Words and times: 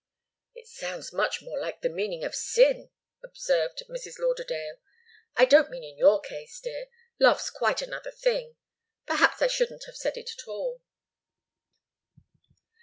"It 0.55 0.65
sounds 0.65 1.13
much 1.13 1.43
more 1.43 1.59
like 1.59 1.81
the 1.81 1.87
meaning 1.89 2.23
of 2.23 2.33
sin," 2.33 2.89
observed 3.23 3.83
Mrs. 3.87 4.17
Lauderdale. 4.17 4.77
"I 5.35 5.45
don't 5.45 5.69
mean 5.69 5.83
in 5.83 5.95
your 5.95 6.19
case, 6.19 6.59
dear. 6.59 6.87
Love's 7.19 7.51
quite 7.51 7.83
another 7.83 8.09
thing. 8.09 8.55
Perhaps 9.05 9.43
I 9.43 9.47
shouldn't 9.47 9.83
have 9.85 9.95
said 9.97 10.17
it 10.17 10.31
at 10.35 10.47
all." 10.47 10.81